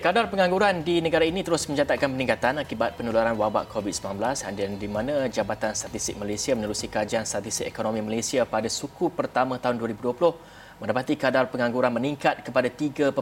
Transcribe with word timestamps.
Kadar 0.00 0.32
pengangguran 0.32 0.80
di 0.80 1.04
negara 1.04 1.28
ini 1.28 1.44
terus 1.44 1.68
mencatatkan 1.68 2.08
peningkatan 2.08 2.56
akibat 2.56 2.96
penularan 2.96 3.36
wabak 3.36 3.68
COVID-19 3.68 4.16
dan 4.56 4.80
di 4.80 4.88
mana 4.88 5.28
Jabatan 5.28 5.76
Statistik 5.76 6.16
Malaysia 6.16 6.56
menerusi 6.56 6.88
kajian 6.88 7.28
statistik 7.28 7.68
ekonomi 7.68 8.00
Malaysia 8.00 8.48
pada 8.48 8.64
suku 8.72 9.12
pertama 9.12 9.60
tahun 9.60 9.76
2020 9.76 10.80
mendapati 10.80 11.20
kadar 11.20 11.52
pengangguran 11.52 11.92
meningkat 11.92 12.40
kepada 12.40 12.72
3.9% 12.72 13.12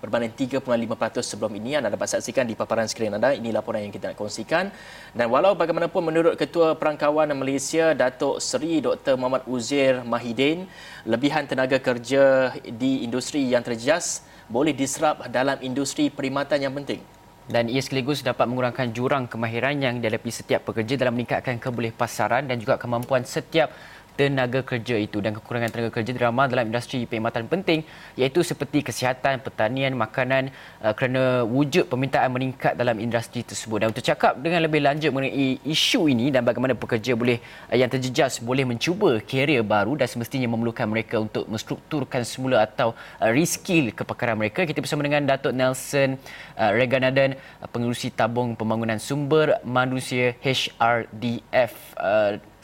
berbanding 0.00 0.32
3.5% 0.32 1.20
sebelum 1.20 1.52
ini. 1.60 1.76
Anda 1.76 1.92
dapat 1.92 2.16
saksikan 2.16 2.48
di 2.48 2.56
paparan 2.56 2.88
skrin 2.88 3.12
anda. 3.12 3.36
Ini 3.36 3.52
laporan 3.52 3.84
yang 3.84 3.92
kita 3.92 4.16
nak 4.16 4.16
kongsikan. 4.16 4.72
Dan 5.12 5.28
walau 5.28 5.52
bagaimanapun 5.52 6.00
menurut 6.00 6.34
Ketua 6.40 6.80
Perangkawan 6.80 7.28
Malaysia, 7.36 7.92
Datuk 7.92 8.40
Seri 8.40 8.80
Dr. 8.80 9.20
Muhammad 9.20 9.44
Uzir 9.44 10.00
Mahidin, 10.00 10.64
lebihan 11.04 11.44
tenaga 11.44 11.76
kerja 11.76 12.56
di 12.64 13.04
industri 13.04 13.44
yang 13.52 13.60
terjejas 13.60 14.24
boleh 14.48 14.72
diserap 14.72 15.28
dalam 15.28 15.60
industri 15.60 16.08
perkhidmatan 16.08 16.58
yang 16.64 16.74
penting. 16.74 17.04
Dan 17.48 17.64
ia 17.72 17.80
sekaligus 17.80 18.20
dapat 18.20 18.44
mengurangkan 18.44 18.92
jurang 18.92 19.24
kemahiran 19.24 19.72
yang 19.80 20.04
dihadapi 20.04 20.28
setiap 20.28 20.68
pekerja 20.68 21.00
dalam 21.00 21.16
meningkatkan 21.16 21.56
kebolehpasaran 21.56 22.44
dan 22.44 22.60
juga 22.60 22.76
kemampuan 22.76 23.24
setiap 23.24 23.72
tenaga 24.18 24.66
kerja 24.66 24.98
itu 24.98 25.22
dan 25.22 25.30
kekurangan 25.30 25.70
tenaga 25.70 25.94
kerja 25.94 26.10
diramal 26.10 26.50
dalam 26.50 26.66
industri 26.66 27.06
perkhidmatan 27.06 27.46
penting 27.46 27.86
iaitu 28.18 28.42
seperti 28.42 28.82
kesihatan, 28.82 29.38
pertanian, 29.38 29.94
makanan 29.94 30.50
uh, 30.82 30.90
kerana 30.90 31.46
wujud 31.46 31.86
permintaan 31.86 32.26
meningkat 32.34 32.74
dalam 32.74 32.98
industri 32.98 33.46
tersebut. 33.46 33.86
Dan 33.86 33.94
untuk 33.94 34.02
cakap 34.02 34.34
dengan 34.42 34.66
lebih 34.66 34.82
lanjut 34.82 35.14
mengenai 35.14 35.62
isu 35.62 36.10
ini 36.10 36.34
dan 36.34 36.42
bagaimana 36.42 36.74
pekerja 36.74 37.14
boleh 37.14 37.38
uh, 37.70 37.78
yang 37.78 37.86
terjejas 37.86 38.42
boleh 38.42 38.66
mencuba 38.66 39.22
kerjaya 39.22 39.62
baru 39.62 39.94
dan 39.94 40.10
semestinya 40.10 40.50
memerlukan 40.50 40.90
mereka 40.90 41.22
untuk 41.22 41.46
menstrukturkan 41.46 42.26
semula 42.26 42.66
atau 42.66 42.98
uh, 43.22 43.30
reskill 43.30 43.94
kepakaran 43.94 44.34
mereka. 44.34 44.66
Kita 44.66 44.82
bersama 44.82 45.06
dengan 45.06 45.30
Datuk 45.30 45.54
Nelson 45.54 46.18
Reganaden, 46.58 47.38
pengurusi 47.70 48.10
tabung 48.10 48.58
pembangunan 48.58 48.98
sumber 48.98 49.62
manusia 49.62 50.34
HRDF. 50.42 51.94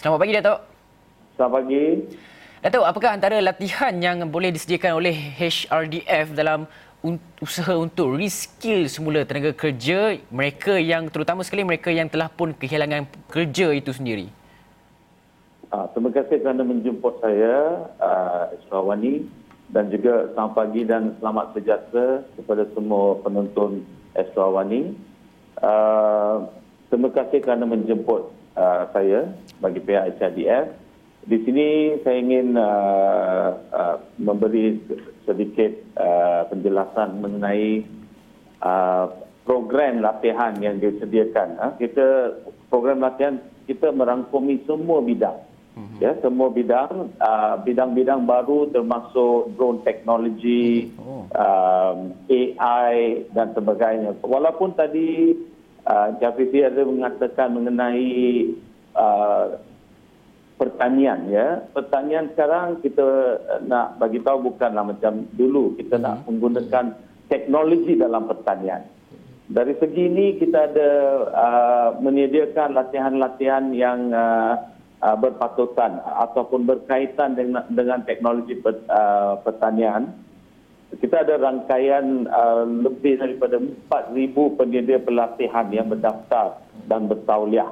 Selamat 0.02 0.18
pagi 0.18 0.34
Datuk. 0.34 0.73
Selamat 1.34 1.66
pagi. 1.66 1.86
Datuk, 2.62 2.86
apakah 2.86 3.10
antara 3.10 3.42
latihan 3.42 3.90
yang 3.98 4.22
boleh 4.30 4.54
disediakan 4.54 5.02
oleh 5.02 5.34
HRDF 5.34 6.30
dalam 6.30 6.70
usaha 7.42 7.74
untuk 7.74 8.14
reskill 8.14 8.86
semula 8.86 9.27
tenaga 9.27 9.50
kerja 9.50 10.14
mereka 10.30 10.78
yang 10.78 11.10
terutama 11.10 11.42
sekali 11.42 11.66
mereka 11.66 11.90
yang 11.90 12.06
telah 12.06 12.30
pun 12.30 12.55
kehilangan 12.55 13.10
kerja 13.34 13.74
itu 13.74 13.90
sendiri? 13.90 14.30
Uh, 15.74 15.90
terima 15.90 16.14
kasih 16.14 16.38
kerana 16.38 16.62
menjemput 16.62 17.18
saya, 17.18 17.82
uh, 17.98 18.55
Esrawani 18.55 19.27
dan 19.74 19.90
juga 19.90 20.30
selamat 20.38 20.55
pagi 20.55 20.86
dan 20.86 21.18
selamat 21.18 21.46
sejahtera 21.58 22.22
kepada 22.38 22.62
semua 22.78 23.18
penonton 23.27 23.82
Esrawani. 24.14 24.94
Uh, 25.58 26.46
terima 26.94 27.10
kasih 27.10 27.42
kerana 27.42 27.66
menjemput 27.66 28.30
uh, 28.55 28.86
saya 28.94 29.34
bagi 29.58 29.82
pihak 29.82 30.14
HRDF 30.14 30.83
di 31.25 31.39
sini 31.44 31.67
saya 32.05 32.17
ingin 32.20 32.53
uh, 32.56 33.48
uh, 33.72 33.97
memberi 34.20 34.77
sedikit 35.25 35.72
uh, 35.97 36.44
penjelasan 36.53 37.25
mengenai 37.25 37.80
uh, 38.61 39.08
program 39.48 40.05
latihan 40.05 40.52
yang 40.61 40.77
disediakan. 40.77 41.56
Uh, 41.56 41.72
kita 41.80 42.36
program 42.68 43.01
latihan 43.01 43.40
kita 43.64 43.89
merangkumi 43.89 44.61
semua 44.68 45.01
bidang. 45.01 45.40
Mm-hmm. 45.74 45.98
Ya, 45.98 46.14
semua 46.23 46.55
bidang, 46.55 47.11
uh, 47.18 47.58
bidang-bidang 47.67 48.30
baru 48.30 48.70
termasuk 48.70 49.58
drone 49.58 49.83
teknologi, 49.83 50.95
oh. 51.02 51.27
um, 51.35 52.14
AI 52.30 53.27
dan 53.35 53.51
sebagainya. 53.58 54.14
Walaupun 54.23 54.79
tadi 54.79 55.35
uh, 55.83 56.14
Jafri 56.23 56.62
ada 56.62 56.79
mengatakan 56.86 57.58
mengenai 57.58 58.55
uh, 58.95 59.58
pertanian 60.57 61.27
ya. 61.31 61.63
Pertanian 61.75 62.31
sekarang 62.33 62.79
kita 62.81 63.07
eh, 63.39 63.61
nak 63.67 63.98
bagi 63.98 64.23
tahu 64.23 64.55
bukanlah 64.55 64.87
macam 64.87 65.27
dulu 65.35 65.75
kita 65.79 65.98
nak 65.98 66.23
hmm. 66.23 66.25
menggunakan 66.31 66.85
teknologi 67.27 67.98
dalam 67.98 68.29
pertanian. 68.31 68.83
Dari 69.45 69.77
segi 69.77 70.09
ini 70.09 70.41
kita 70.41 70.73
ada 70.73 70.91
uh, 71.29 71.89
menyediakan 72.01 72.73
latihan-latihan 72.73 73.77
yang 73.77 74.09
uh, 74.09 74.57
uh, 75.05 75.17
berpatutan 75.20 76.01
ataupun 76.01 76.65
berkaitan 76.65 77.36
dengan 77.36 77.69
dengan 77.69 78.01
teknologi 78.09 78.57
per, 78.57 78.81
uh, 78.89 79.36
pertanian. 79.45 80.17
Kita 80.97 81.29
ada 81.29 81.36
rangkaian 81.36 82.25
uh, 82.25 82.65
lebih 82.65 83.21
daripada 83.21 83.61
4,000 83.61 84.33
penyedia 84.57 85.03
pelatihan 85.03 85.69
yang 85.69 85.92
berdaftar 85.92 86.57
dan 86.89 87.05
bertauliah 87.11 87.69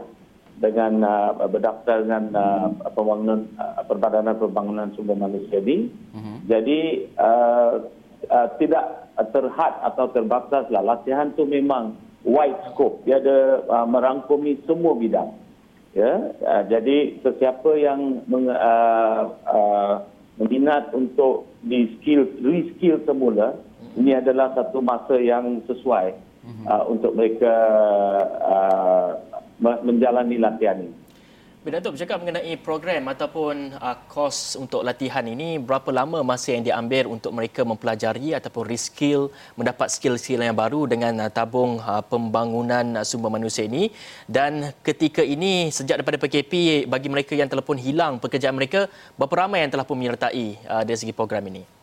dengan 0.62 1.02
uh, 1.02 1.50
berdaftar 1.50 2.06
dengan 2.06 2.30
uh, 2.38 2.66
pembangunan 2.94 3.50
uh, 3.58 3.82
perbadanan 3.82 4.38
pembangunan 4.38 4.94
sumber 4.94 5.18
manusia 5.18 5.58
ini. 5.58 5.90
Uh-huh. 6.14 6.36
Jadi 6.46 7.10
uh, 7.18 7.82
uh, 8.30 8.48
tidak 8.62 9.10
terhad 9.34 9.74
atau 9.82 10.06
terbatas 10.14 10.70
lah. 10.70 10.86
Latihan 10.86 11.34
tu 11.34 11.42
memang 11.42 11.98
wide 12.22 12.70
scope. 12.70 13.02
Dia 13.02 13.18
ada 13.18 13.66
uh, 13.66 13.86
merangkumi 13.90 14.62
semua 14.62 14.94
bidang. 14.94 15.34
Ya, 15.92 16.32
uh, 16.40 16.62
jadi 16.72 17.20
sesiapa 17.20 17.76
yang 17.76 18.24
meng, 18.24 18.48
uh, 18.48 19.22
uh, 19.44 19.94
meminat 20.40 20.88
untuk 20.96 21.52
di 21.60 22.00
skill 22.00 22.24
reskill 22.40 23.02
semula, 23.04 23.58
uh-huh. 23.58 24.00
ini 24.00 24.16
adalah 24.16 24.54
satu 24.56 24.80
masa 24.80 25.18
yang 25.18 25.60
sesuai 25.66 26.16
uh-huh. 26.16 26.64
uh, 26.70 26.84
untuk 26.88 27.12
mereka 27.12 27.54
uh, 28.40 29.31
menjalani 29.62 30.36
latihan 30.42 30.78
ini. 30.82 31.02
Datuk 31.62 31.94
bercakap 31.94 32.18
mengenai 32.18 32.58
program 32.58 33.06
ataupun 33.06 33.78
uh, 33.78 33.94
kos 34.10 34.58
untuk 34.58 34.82
latihan 34.82 35.22
ini, 35.22 35.62
berapa 35.62 35.94
lama 35.94 36.18
masa 36.26 36.58
yang 36.58 36.66
diambil 36.66 37.06
untuk 37.06 37.30
mereka 37.30 37.62
mempelajari 37.62 38.34
ataupun 38.34 38.66
reskill, 38.66 39.30
mendapat 39.54 39.86
skill-skill 39.94 40.42
yang 40.42 40.58
baru 40.58 40.90
dengan 40.90 41.22
uh, 41.22 41.30
tabung 41.30 41.78
uh, 41.78 42.02
pembangunan 42.02 42.98
uh, 42.98 43.06
sumber 43.06 43.30
manusia 43.30 43.62
ini 43.62 43.94
dan 44.26 44.74
ketika 44.82 45.22
ini 45.22 45.70
sejak 45.70 46.02
daripada 46.02 46.18
PKP 46.18 46.82
bagi 46.90 47.06
mereka 47.06 47.38
yang 47.38 47.46
telah 47.46 47.62
pun 47.62 47.78
hilang 47.78 48.18
pekerjaan 48.18 48.58
mereka, 48.58 48.90
berapa 49.14 49.46
ramai 49.46 49.62
yang 49.62 49.70
telah 49.70 49.86
pun 49.86 49.94
menyertai 49.94 50.66
uh, 50.66 50.82
dari 50.82 50.98
segi 50.98 51.14
program 51.14 51.46
ini? 51.46 51.81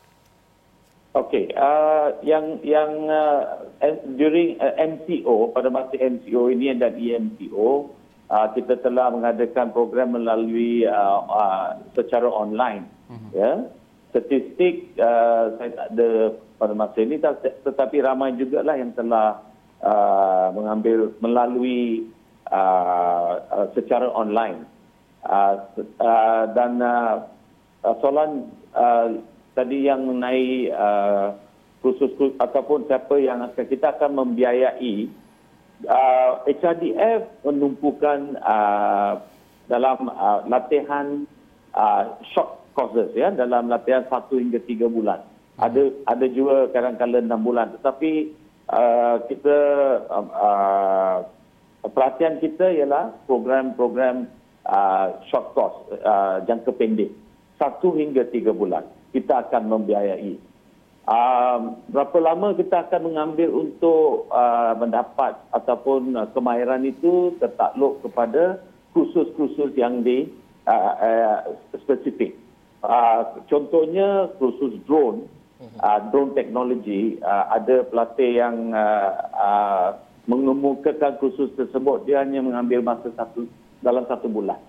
Okey, 1.09 1.49
uh, 1.57 2.13
yang 2.21 2.61
yang 2.61 3.09
uh, 3.09 3.65
during 4.13 4.61
uh, 4.61 4.77
MCO 4.77 5.49
pada 5.57 5.73
masa 5.73 5.97
MCO 5.97 6.53
ini 6.53 6.69
dan 6.77 7.01
EMCO 7.01 7.89
uh, 8.29 8.47
kita 8.53 8.77
telah 8.85 9.09
mengadakan 9.09 9.73
program 9.73 10.13
melalui 10.13 10.85
uh, 10.85 11.25
uh, 11.25 11.67
secara 11.97 12.29
online. 12.29 12.85
Uh-huh. 13.09 13.29
Ya, 13.33 13.51
statistik 14.13 14.93
uh, 15.01 15.57
saya 15.57 15.69
tak 15.73 15.87
ada 15.97 16.09
pada 16.61 16.73
masa 16.77 16.97
ini, 17.01 17.17
tetapi 17.65 18.05
ramai 18.05 18.37
juga 18.37 18.61
lah 18.61 18.77
yang 18.77 18.93
telah 18.93 19.41
uh, 19.81 20.53
mengambil 20.53 21.09
melalui 21.25 22.05
uh, 22.53 23.41
uh, 23.49 23.65
secara 23.73 24.13
online. 24.13 24.61
Uh, 25.25 25.57
uh, 25.99 26.43
dan 26.53 26.77
uh, 26.79 27.25
soalan 27.97 28.45
uh, 28.77 29.17
tadi 29.53 29.85
yang 29.85 30.05
mengenai 30.05 30.69
uh, 30.71 31.27
khusus 31.79 32.11
ataupun 32.39 32.85
siapa 32.91 33.15
yang 33.19 33.39
akan 33.43 33.65
kita 33.65 33.95
akan 33.95 34.11
membiayai 34.19 35.07
uh, 35.87 36.43
HRDF 36.43 37.45
menumpukan 37.47 38.35
uh, 38.43 39.23
dalam 39.71 40.11
uh, 40.11 40.43
latihan 40.49 41.23
uh, 41.71 42.19
short 42.35 42.59
courses 42.75 43.15
ya 43.15 43.31
dalam 43.31 43.71
latihan 43.71 44.03
satu 44.11 44.35
hingga 44.35 44.59
tiga 44.67 44.91
bulan. 44.91 45.23
Ada 45.59 45.91
ada 46.07 46.25
juga 46.31 46.71
kadang-kadang 46.71 47.27
enam 47.27 47.41
bulan. 47.43 47.67
Tetapi 47.79 48.11
uh, 48.71 49.15
kita 49.27 49.57
uh, 50.11 51.17
pelatihan 51.87 52.39
kita 52.43 52.75
ialah 52.75 53.15
program-program 53.27 54.27
uh, 54.67 55.07
short 55.31 55.51
course 55.55 55.79
uh, 56.03 56.43
jangka 56.43 56.75
pendek. 56.75 57.11
Satu 57.59 57.91
hingga 57.95 58.23
tiga 58.31 58.55
bulan 58.55 58.87
kita 59.13 59.47
akan 59.47 59.63
membiayai. 59.69 60.37
Uh, 61.09 61.73
berapa 61.89 62.17
lama 62.21 62.53
kita 62.53 62.85
akan 62.85 63.09
mengambil 63.09 63.49
untuk 63.49 64.29
uh, 64.29 64.77
mendapat 64.77 65.33
ataupun 65.49 66.13
uh, 66.13 66.29
kemahiran 66.37 66.85
itu 66.85 67.33
tertakluk 67.41 67.97
kepada 68.05 68.61
kursus-kursus 68.93 69.73
yang 69.73 70.05
di 70.05 70.29
uh, 70.69 70.93
uh, 71.01 71.39
spesifik. 71.81 72.37
Uh, 72.85 73.41
contohnya 73.49 74.29
kursus 74.37 74.77
drone, 74.85 75.25
uh, 75.81 75.99
drone 76.13 76.37
teknologi, 76.37 77.17
uh, 77.25 77.57
ada 77.57 77.89
pelatih 77.89 78.29
yang 78.45 78.69
uh, 78.69 79.09
uh, 79.33 79.89
mengemukakan 80.29 81.17
kursus 81.17 81.49
tersebut 81.57 82.05
dia 82.05 82.21
hanya 82.21 82.45
mengambil 82.45 82.85
masa 82.85 83.09
satu 83.17 83.49
dalam 83.81 84.05
satu 84.05 84.29
bulan. 84.29 84.61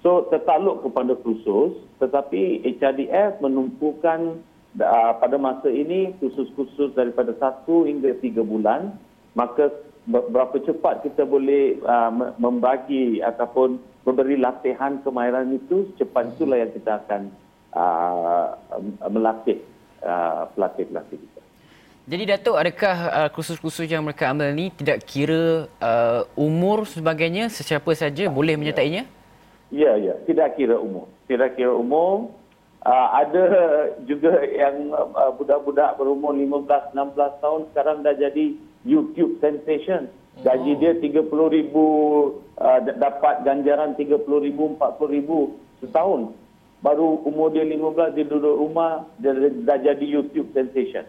So 0.00 0.26
tertakluk 0.32 0.80
kepada 0.86 1.12
khusus 1.20 1.76
tetapi 2.00 2.64
HRDF 2.64 3.44
menumpukan 3.44 4.40
uh, 4.80 5.12
pada 5.20 5.36
masa 5.36 5.68
ini 5.68 6.16
khusus-khusus 6.22 6.96
daripada 6.96 7.36
satu 7.36 7.84
hingga 7.84 8.16
tiga 8.24 8.40
bulan, 8.40 8.96
maka 9.36 9.68
berapa 10.08 10.56
cepat 10.64 11.04
kita 11.04 11.28
boleh 11.28 11.76
uh, 11.84 12.32
membagi 12.40 13.20
ataupun 13.20 13.76
memberi 14.08 14.40
latihan 14.40 14.96
kemahiran 15.04 15.52
itu, 15.52 15.92
cepat 16.00 16.32
itulah 16.34 16.56
yang 16.56 16.72
kita 16.72 17.04
akan 17.04 17.28
uh, 17.76 18.56
melatih 19.12 19.60
uh, 20.00 20.48
pelatih-pelatih 20.56 21.20
kita. 21.20 21.40
Jadi 22.10 22.24
Datuk, 22.26 22.56
adakah 22.56 22.96
uh, 23.12 23.28
kursus-kursus 23.30 23.86
yang 23.86 24.02
mereka 24.02 24.32
ambil 24.32 24.50
ni 24.56 24.72
tidak 24.72 25.04
kira 25.04 25.68
uh, 25.78 26.24
umur 26.34 26.88
sebagainya, 26.88 27.52
sesiapa 27.52 27.92
saja 27.92 28.26
boleh 28.32 28.56
menyertainya? 28.56 29.04
Ya, 29.04 29.19
ya, 29.74 30.14
tidak 30.26 30.58
kira 30.58 30.76
umur. 30.76 31.06
Tidak 31.30 31.54
kira 31.54 31.72
umur. 31.74 32.34
Uh, 32.80 33.08
ada 33.12 33.44
juga 34.08 34.40
yang 34.48 34.88
uh, 34.96 35.30
budak-budak 35.36 36.00
berumur 36.00 36.32
15 36.32 36.96
16 36.96 37.42
tahun 37.44 37.60
sekarang 37.70 38.00
dah 38.00 38.16
jadi 38.16 38.56
YouTube 38.88 39.36
sensation. 39.44 40.08
Gaji 40.40 40.80
dia 40.80 40.96
30 40.96 41.28
ribu, 41.28 41.86
uh, 42.56 42.80
dapat 42.80 43.44
ganjaran 43.44 43.92
30 44.00 44.24
ribu, 44.24 44.80
40 44.80 45.16
ribu 45.16 45.60
setahun. 45.84 46.32
Baru 46.80 47.20
umur 47.28 47.52
dia 47.52 47.68
15, 47.68 48.16
dia 48.16 48.24
duduk 48.24 48.56
rumah, 48.56 49.04
dia 49.20 49.36
dah 49.36 49.76
jadi 49.76 50.00
YouTube 50.00 50.48
sensation. 50.56 51.04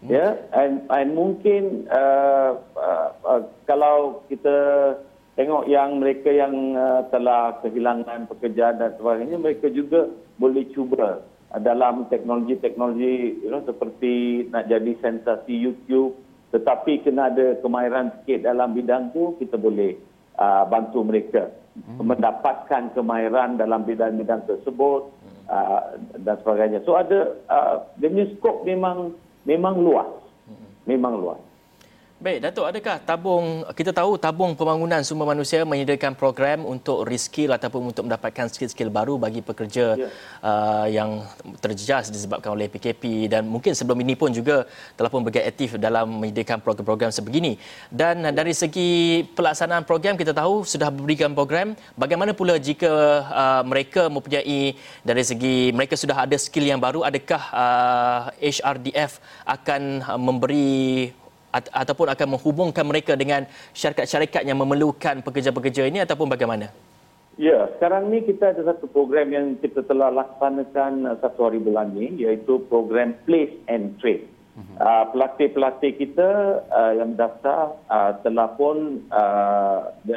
Ya, 0.00 0.16
yeah? 0.16 0.30
and, 0.56 0.84
and 0.88 1.12
mungkin 1.12 1.84
uh, 1.92 2.56
uh, 2.72 3.08
uh, 3.20 3.40
kalau 3.68 4.24
kita 4.32 4.96
tengok 5.38 5.64
yang 5.70 6.02
mereka 6.02 6.30
yang 6.30 6.74
uh, 6.74 7.06
telah 7.10 7.58
kehilangan 7.62 8.26
pekerjaan 8.30 8.82
dan 8.82 8.94
sebagainya, 8.98 9.36
mereka 9.38 9.70
juga 9.70 10.10
boleh 10.40 10.66
cuba 10.74 11.22
uh, 11.54 11.60
dalam 11.60 12.06
teknologi-teknologi 12.10 13.44
you 13.44 13.50
know, 13.50 13.62
seperti 13.62 14.46
nak 14.50 14.66
jadi 14.66 14.92
sensasi 14.98 15.54
YouTube, 15.54 16.18
tetapi 16.50 17.06
kena 17.06 17.30
ada 17.30 17.58
kemahiran 17.62 18.10
sikit 18.22 18.46
dalam 18.46 18.74
bidang 18.74 19.14
tu 19.14 19.38
kita 19.38 19.54
boleh 19.54 19.94
uh, 20.38 20.66
bantu 20.66 21.06
mereka 21.06 21.50
hmm. 21.78 22.02
mendapatkan 22.02 22.90
kemahiran 22.94 23.54
dalam 23.54 23.86
bidang-bidang 23.86 24.46
tersebut 24.50 25.14
uh, 25.46 25.94
dan 26.20 26.36
sebagainya. 26.42 26.82
So 26.82 26.98
ada 26.98 27.38
uh, 27.46 27.86
dia 28.02 28.26
skop 28.38 28.66
memang 28.66 29.14
memang 29.46 29.78
luas. 29.78 30.10
Hmm. 30.50 30.68
Memang 30.90 31.22
luas. 31.22 31.40
Baik, 32.20 32.44
Datuk, 32.44 32.68
adakah 32.68 33.00
tabung, 33.00 33.64
kita 33.72 33.96
tahu 33.96 34.20
tabung 34.20 34.52
pembangunan 34.52 35.00
sumber 35.00 35.24
manusia 35.24 35.64
menyediakan 35.64 36.12
program 36.12 36.68
untuk 36.68 37.08
reskill 37.08 37.56
ataupun 37.56 37.96
untuk 37.96 38.04
mendapatkan 38.04 38.44
skill-skill 38.52 38.92
baru 38.92 39.16
bagi 39.16 39.40
pekerja 39.40 39.96
yeah. 39.96 40.12
uh, 40.44 40.84
yang 40.84 41.24
terjejas 41.64 42.12
disebabkan 42.12 42.52
oleh 42.52 42.68
PKP 42.68 43.24
dan 43.24 43.48
mungkin 43.48 43.72
sebelum 43.72 44.04
ini 44.04 44.20
pun 44.20 44.36
juga 44.36 44.68
telah 45.00 45.08
pun 45.08 45.24
bergiat 45.24 45.48
aktif 45.48 45.80
dalam 45.80 46.20
menyediakan 46.20 46.60
program-program 46.60 47.08
sebegini. 47.08 47.56
Dan 47.88 48.20
yeah. 48.20 48.36
dari 48.36 48.52
segi 48.52 49.24
pelaksanaan 49.32 49.88
program, 49.88 50.20
kita 50.20 50.36
tahu 50.36 50.60
sudah 50.68 50.92
berikan 50.92 51.32
program. 51.32 51.72
Bagaimana 51.96 52.36
pula 52.36 52.60
jika 52.60 53.24
uh, 53.32 53.62
mereka 53.64 54.12
mempunyai 54.12 54.76
dari 55.00 55.24
segi 55.24 55.72
mereka 55.72 55.96
sudah 55.96 56.28
ada 56.28 56.36
skill 56.36 56.68
yang 56.68 56.84
baru, 56.84 57.00
adakah 57.00 57.48
uh, 57.48 58.28
HRDF 58.44 59.24
akan 59.48 60.04
uh, 60.04 60.20
memberi 60.20 61.16
ataupun 61.52 62.06
akan 62.14 62.38
menghubungkan 62.38 62.86
mereka 62.86 63.18
dengan 63.18 63.46
syarikat-syarikat 63.74 64.46
yang 64.46 64.58
memerlukan 64.58 65.22
pekerja-pekerja 65.22 65.86
ini 65.90 66.02
ataupun 66.02 66.30
bagaimana? 66.30 66.70
Ya, 67.40 67.72
sekarang 67.76 68.12
ni 68.12 68.20
kita 68.26 68.52
ada 68.52 68.62
satu 68.74 68.84
program 68.90 69.32
yang 69.32 69.56
kita 69.58 69.80
telah 69.86 70.12
laksanakan 70.12 71.08
uh, 71.08 71.16
satu 71.24 71.48
hari 71.48 71.56
bulan 71.62 71.96
ni 71.96 72.20
iaitu 72.20 72.60
program 72.68 73.16
Place 73.24 73.54
and 73.70 73.96
Trade. 73.96 74.28
Uh, 74.76 75.08
pelatih-pelatih 75.16 75.96
kita 75.96 76.60
uh, 76.68 76.92
yang 76.92 77.16
daftar 77.16 77.80
uh, 77.88 78.12
telah 78.20 78.48
pun 78.60 79.00
uh, 79.08 79.88
di, 80.04 80.12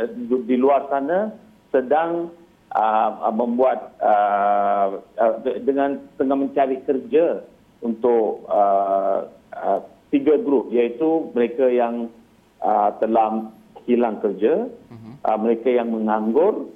di 0.52 0.56
luar 0.60 0.84
sana 0.92 1.32
sedang 1.72 2.28
uh, 2.76 3.32
membuat 3.32 3.96
uh, 4.04 5.00
uh, 5.16 5.34
dengan 5.64 5.96
tengah 6.20 6.36
mencari 6.36 6.84
kerja 6.84 7.40
untuk 7.80 8.44
uh, 8.52 9.32
uh, 9.56 9.80
tiga 10.14 10.38
grup 10.38 10.70
iaitu 10.70 11.34
mereka 11.34 11.66
yang 11.66 12.14
uh, 12.62 12.94
telah 13.02 13.50
hilang 13.90 14.22
kerja, 14.22 14.70
uh-huh. 14.70 15.14
uh, 15.26 15.38
mereka 15.42 15.74
yang 15.74 15.90
menganggur 15.90 16.70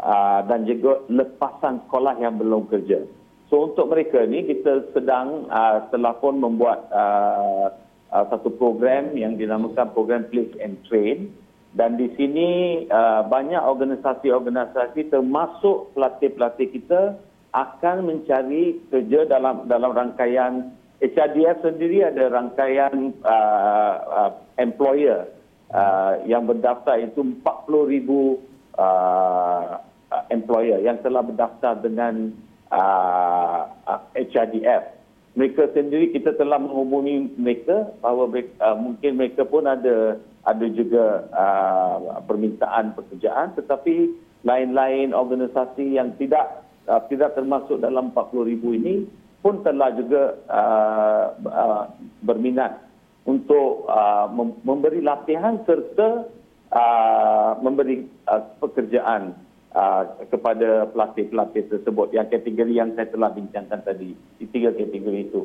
uh, 0.00 0.40
dan 0.48 0.64
juga 0.64 1.04
lepasan 1.12 1.84
sekolah 1.86 2.16
yang 2.18 2.40
belum 2.40 2.66
kerja. 2.72 3.04
So 3.52 3.72
untuk 3.72 3.92
mereka 3.92 4.24
ni 4.24 4.44
kita 4.44 4.92
sedang 4.92 5.48
uh, 5.48 5.88
telah 5.92 6.16
pun 6.20 6.40
membuat 6.40 6.88
uh, 6.92 7.72
uh, 8.12 8.24
satu 8.28 8.52
program 8.56 9.16
yang 9.16 9.40
dinamakan 9.40 9.88
program 9.92 10.28
Place 10.28 10.52
and 10.60 10.76
Train 10.84 11.32
dan 11.72 11.96
di 12.00 12.12
sini 12.16 12.84
uh, 12.88 13.24
banyak 13.28 13.60
organisasi-organisasi 13.60 15.12
termasuk 15.12 15.92
pelatih-pelatih 15.96 16.68
kita 16.76 17.16
akan 17.56 18.04
mencari 18.04 18.84
kerja 18.92 19.24
dalam 19.24 19.64
dalam 19.64 19.96
rangkaian 19.96 20.76
HRDF 20.98 21.62
sendiri 21.62 22.02
ada 22.02 22.26
rangkaian 22.26 23.14
uh, 23.22 23.94
uh, 24.02 24.30
employer 24.58 25.30
uh, 25.70 26.18
yang 26.26 26.42
berdaftar 26.50 26.98
itu 26.98 27.22
40 27.22 27.94
ribu 27.94 28.42
uh, 28.74 29.78
uh, 30.10 30.24
employer 30.34 30.82
yang 30.82 30.98
telah 30.98 31.22
berdaftar 31.22 31.78
dengan 31.78 32.34
uh, 32.74 33.70
uh, 33.86 34.00
HRDF. 34.18 34.98
Mereka 35.38 35.70
sendiri 35.70 36.10
kita 36.10 36.34
telah 36.34 36.58
menghubungi 36.58 37.30
mereka 37.38 37.94
bahawa 38.02 38.26
mereka, 38.26 38.50
uh, 38.58 38.74
mungkin 38.74 39.10
mereka 39.14 39.46
pun 39.46 39.70
ada 39.70 40.18
ada 40.42 40.66
juga 40.72 41.30
uh, 41.30 42.18
permintaan 42.26 42.98
pekerjaan 42.98 43.54
tetapi 43.54 44.18
lain-lain 44.42 45.14
organisasi 45.14 45.94
yang 45.94 46.10
tidak 46.18 46.66
uh, 46.90 47.06
tidak 47.06 47.38
termasuk 47.38 47.78
dalam 47.78 48.10
40 48.10 48.50
ribu 48.50 48.74
ini 48.74 49.06
pun 49.38 49.62
telah 49.62 49.94
juga 49.94 50.34
uh, 50.50 51.26
uh, 51.46 51.84
berminat 52.26 52.82
untuk 53.28 53.86
uh, 53.86 54.26
memberi 54.64 55.04
latihan 55.04 55.60
serta 55.68 56.26
uh, 56.72 57.52
memberi 57.60 58.08
uh, 58.26 58.42
pekerjaan 58.58 59.36
uh, 59.76 60.02
kepada 60.32 60.88
pelatih-pelatih 60.90 61.68
tersebut. 61.70 62.16
Yang 62.16 62.40
kategori 62.40 62.72
yang 62.72 62.96
saya 62.96 63.12
telah 63.12 63.30
bincangkan 63.36 63.84
tadi 63.84 64.16
di 64.16 64.46
tiga 64.48 64.72
kategori 64.72 65.20
itu. 65.28 65.44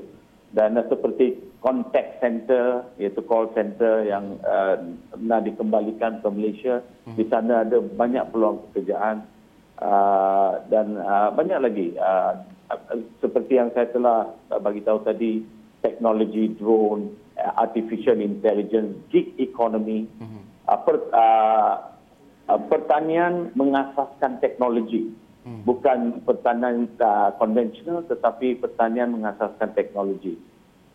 Dan 0.54 0.80
uh, 0.80 0.86
seperti 0.88 1.38
contact 1.60 2.24
center 2.24 2.88
iaitu 2.98 3.22
call 3.28 3.52
center 3.52 4.08
yang 4.08 4.40
uh, 4.48 4.80
nak 5.20 5.44
dikembalikan 5.46 6.24
ke 6.24 6.28
Malaysia. 6.32 6.82
Hmm. 7.04 7.20
di 7.20 7.28
sana 7.28 7.68
ada 7.68 7.84
banyak 7.84 8.32
peluang 8.32 8.64
pekerjaan 8.72 9.28
uh, 9.84 10.64
dan 10.72 10.96
uh, 10.96 11.36
banyak 11.36 11.60
lagi 11.60 11.88
uh, 12.00 12.40
seperti 13.22 13.58
yang 13.58 13.70
saya 13.74 13.88
telah 13.92 14.34
bagi 14.62 14.82
tahu 14.86 15.02
tadi 15.06 15.44
teknologi 15.84 16.54
drone 16.56 17.12
artificial 17.38 18.18
intelligence 18.22 18.96
gig 19.10 19.34
economy 19.42 20.06
mm-hmm. 20.08 20.42
per, 20.66 20.96
uh, 21.12 21.76
pertanian 22.70 23.52
mengasaskan 23.58 24.40
teknologi 24.40 25.12
mm. 25.44 25.68
bukan 25.68 26.24
pertanian 26.24 26.88
uh, 27.02 27.36
konvensional 27.42 28.06
tetapi 28.08 28.60
pertanian 28.62 29.18
mengasaskan 29.18 29.74
teknologi 29.76 30.40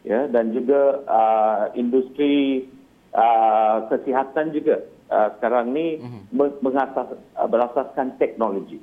ya 0.07 0.31
dan 0.31 0.55
juga 0.55 1.05
uh, 1.05 1.63
industri 1.75 2.65
uh, 3.13 3.85
kesihatan 3.93 4.55
juga 4.55 4.87
uh, 5.11 5.29
sekarang 5.39 5.75
ni 5.75 5.99
mm-hmm. 6.01 6.63
mengasas 6.63 7.19
uh, 7.37 7.49
berasaskan 7.51 8.17
teknologi 8.17 8.81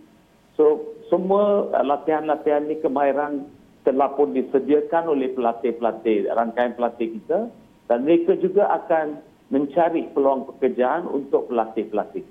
so 0.59 0.94
semua 1.09 1.69
uh, 1.71 1.85
latihan-latihan 1.85 2.65
ini 2.65 2.81
kemahiran 2.81 3.45
telah 3.85 4.09
pun 4.17 4.33
disediakan 4.33 5.13
oleh 5.13 5.29
pelatih-pelatih, 5.37 6.33
rangkaian 6.33 6.73
pelatih 6.73 7.21
kita 7.21 7.53
dan 7.85 7.97
mereka 8.01 8.33
juga 8.41 8.65
akan 8.73 9.21
mencari 9.53 10.09
peluang 10.09 10.49
pekerjaan 10.49 11.05
untuk 11.05 11.53
pelatih-pelatih. 11.53 12.25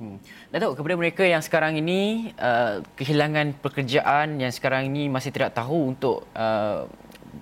Hmm. 0.00 0.16
Datuk, 0.48 0.80
kepada 0.80 0.96
mereka 0.96 1.28
yang 1.28 1.44
sekarang 1.44 1.76
ini 1.76 2.32
uh, 2.40 2.80
kehilangan 2.96 3.60
pekerjaan 3.60 4.40
yang 4.40 4.48
sekarang 4.48 4.88
ini 4.88 5.12
masih 5.12 5.28
tidak 5.28 5.52
tahu 5.52 5.92
untuk 5.92 6.24
uh, 6.32 6.88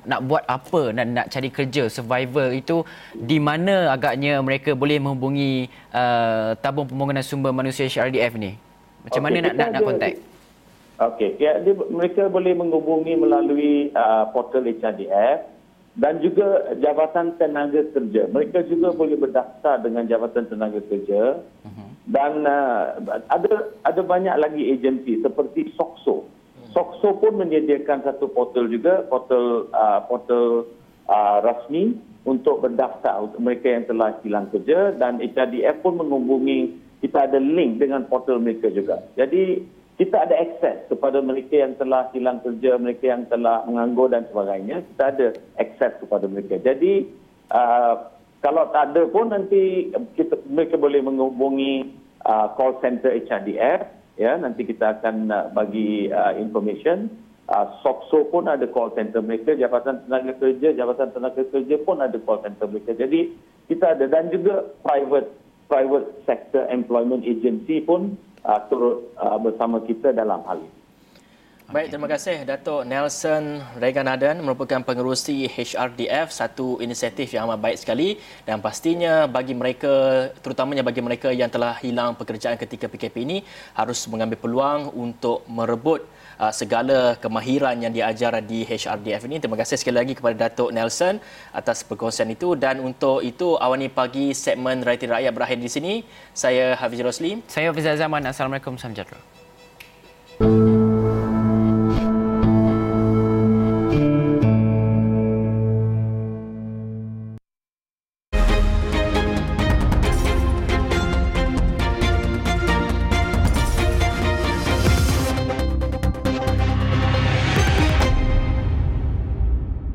nak 0.02 0.20
buat 0.26 0.42
apa 0.42 0.90
dan 0.90 1.14
nak 1.14 1.30
cari 1.30 1.54
kerja 1.54 1.86
survival 1.86 2.50
itu 2.50 2.82
di 3.14 3.38
mana 3.38 3.94
agaknya 3.94 4.42
mereka 4.42 4.74
boleh 4.74 4.98
menghubungi 4.98 5.70
uh, 5.94 6.58
tabung 6.58 6.90
pembangunan 6.90 7.22
sumber 7.22 7.54
manusia 7.54 7.86
HRDF 7.86 8.34
ni? 8.34 8.58
Macam 9.06 9.22
okay, 9.22 9.30
mana 9.30 9.36
nak 9.46 9.54
nak, 9.54 9.68
nak 9.78 9.82
kontak? 9.86 10.12
Okey, 10.98 11.38
ya, 11.38 11.62
dia, 11.62 11.78
mereka 11.94 12.26
boleh 12.26 12.58
menghubungi 12.58 13.14
melalui 13.14 13.94
uh, 13.94 14.26
portal 14.34 14.66
HRDF 14.66 15.46
dan 15.94 16.18
juga 16.18 16.74
Jabatan 16.74 17.38
Tenaga 17.38 17.86
Kerja. 17.94 18.26
Mereka 18.26 18.66
juga 18.66 18.90
boleh 18.90 19.14
berdaftar 19.14 19.78
dengan 19.78 20.10
Jabatan 20.10 20.50
Tenaga 20.50 20.82
Kerja 20.90 21.38
uh-huh. 21.38 21.88
dan 22.10 22.42
uh, 22.42 22.98
ada 23.30 23.70
ada 23.86 24.02
banyak 24.02 24.34
lagi 24.42 24.74
agensi 24.74 25.22
seperti 25.22 25.70
SOXO. 25.78 26.26
Uh-huh. 26.26 26.66
SOXO 26.74 27.22
pun 27.22 27.46
menyediakan 27.46 28.02
satu 28.02 28.26
portal 28.34 28.66
juga, 28.66 29.06
portal 29.06 29.70
uh, 29.70 30.02
portal 30.02 30.66
uh, 31.06 31.38
rasmi 31.46 31.94
untuk 32.26 32.58
berdaftar 32.58 33.22
untuk 33.22 33.38
mereka 33.38 33.70
yang 33.70 33.86
telah 33.86 34.18
hilang 34.26 34.50
kerja 34.50 34.98
dan 34.98 35.22
HRDF 35.22 35.78
pun 35.78 35.94
menghubungi 36.02 36.74
kita 36.98 37.30
ada 37.30 37.38
link 37.38 37.78
dengan 37.78 38.02
portal 38.10 38.42
mereka 38.42 38.66
juga. 38.74 38.98
Jadi 39.14 39.77
kita 39.98 40.14
ada 40.14 40.34
akses 40.38 40.86
kepada 40.86 41.18
mereka 41.18 41.58
yang 41.58 41.74
telah 41.74 42.06
hilang 42.14 42.38
kerja, 42.40 42.78
mereka 42.78 43.04
yang 43.10 43.26
telah 43.26 43.66
menganggur 43.66 44.06
dan 44.06 44.30
sebagainya. 44.30 44.86
Kita 44.94 45.04
ada 45.10 45.26
akses 45.58 45.92
kepada 45.98 46.30
mereka. 46.30 46.62
Jadi 46.62 47.10
uh, 47.50 48.06
kalau 48.38 48.70
tak 48.70 48.94
ada 48.94 49.02
pun 49.10 49.34
nanti 49.34 49.90
kita, 50.14 50.38
mereka 50.46 50.78
boleh 50.78 51.02
menghubungi 51.02 51.98
uh, 52.22 52.54
call 52.54 52.78
center 52.78 53.10
HRDF 53.10 53.98
ya 54.18 54.34
nanti 54.34 54.66
kita 54.66 54.98
akan 54.98 55.30
uh, 55.30 55.46
bagi 55.54 56.10
uh, 56.10 56.34
information 56.38 57.10
uh, 57.50 57.70
SOXO 57.86 58.30
pun 58.34 58.50
ada 58.50 58.66
call 58.66 58.90
center 58.98 59.22
mereka 59.22 59.54
Jabatan 59.54 60.02
Tenaga 60.04 60.34
Kerja 60.38 60.74
Jabatan 60.74 61.14
Tenaga 61.14 61.42
Kerja 61.46 61.76
pun 61.86 62.02
ada 62.02 62.18
call 62.22 62.42
center 62.42 62.66
mereka 62.66 62.98
jadi 62.98 63.30
kita 63.70 63.94
ada 63.94 64.04
dan 64.10 64.30
juga 64.34 64.66
private 64.82 65.30
private 65.70 66.08
sector 66.26 66.66
employment 66.70 67.22
agency 67.22 67.78
pun 67.82 68.18
uh, 68.48 68.60
turut 68.72 69.12
uh, 69.20 69.36
bersama 69.36 69.84
kita 69.84 70.16
dalam 70.16 70.40
hal 70.48 70.58
ini. 70.64 70.78
Baik, 71.68 71.92
terima 71.92 72.08
kasih 72.08 72.48
Datuk 72.48 72.88
Nelson 72.88 73.60
Reganaden 73.76 74.40
merupakan 74.40 74.80
pengerusi 74.80 75.44
HRDF, 75.52 76.32
satu 76.32 76.80
inisiatif 76.80 77.36
yang 77.36 77.44
amat 77.44 77.60
baik 77.60 77.76
sekali. 77.76 78.16
Dan 78.48 78.64
pastinya 78.64 79.28
bagi 79.28 79.52
mereka, 79.52 80.32
terutamanya 80.40 80.80
bagi 80.80 81.04
mereka 81.04 81.28
yang 81.28 81.52
telah 81.52 81.76
hilang 81.76 82.16
pekerjaan 82.16 82.56
ketika 82.56 82.88
PKP 82.88 83.20
ini 83.20 83.38
harus 83.76 84.08
mengambil 84.08 84.40
peluang 84.40 84.96
untuk 84.96 85.44
merebut 85.44 86.08
uh, 86.38 86.52
segala 86.54 87.18
kemahiran 87.18 87.76
yang 87.82 87.92
diajar 87.92 88.38
di 88.40 88.62
HRDF 88.62 89.26
ini. 89.28 89.36
Terima 89.42 89.58
kasih 89.58 89.76
sekali 89.76 89.96
lagi 89.98 90.12
kepada 90.14 90.48
Datuk 90.48 90.70
Nelson 90.70 91.18
atas 91.50 91.82
perkongsian 91.82 92.30
itu 92.30 92.54
dan 92.54 92.80
untuk 92.80 93.20
itu 93.20 93.58
awani 93.58 93.90
pagi 93.90 94.32
segmen 94.32 94.86
Rakyat 94.86 95.10
Rakyat 95.18 95.32
berakhir 95.34 95.58
di 95.58 95.70
sini. 95.70 95.92
Saya 96.32 96.78
Hafiz 96.78 97.02
Rosli. 97.02 97.42
Saya 97.50 97.74
Hafiz 97.74 97.84
Zaman. 97.84 98.22
Assalamualaikum. 98.24 98.78
Salam 98.78 98.94
sejahtera. 98.94 99.47